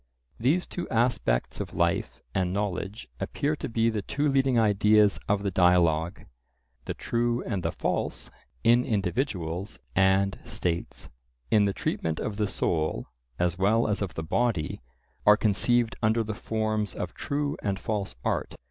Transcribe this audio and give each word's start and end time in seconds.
These 0.39 0.65
two 0.65 0.89
aspects 0.89 1.59
of 1.59 1.75
life 1.75 2.21
and 2.33 2.51
knowledge 2.51 3.07
appear 3.19 3.55
to 3.57 3.69
be 3.69 3.87
the 3.91 4.01
two 4.01 4.27
leading 4.27 4.57
ideas 4.57 5.19
of 5.29 5.43
the 5.43 5.51
dialogue. 5.51 6.25
The 6.85 6.95
true 6.95 7.43
and 7.43 7.61
the 7.61 7.71
false 7.71 8.31
in 8.63 8.83
individuals 8.83 9.77
and 9.95 10.39
states, 10.43 11.11
in 11.51 11.65
the 11.65 11.71
treatment 11.73 12.19
of 12.19 12.37
the 12.37 12.47
soul 12.47 13.05
as 13.37 13.59
well 13.59 13.87
as 13.87 14.01
of 14.01 14.15
the 14.15 14.23
body, 14.23 14.81
are 15.27 15.37
conceived 15.37 15.95
under 16.01 16.23
the 16.23 16.33
forms 16.33 16.95
of 16.95 17.13
true 17.13 17.55
and 17.61 17.79
false 17.79 18.15
art. 18.23 18.55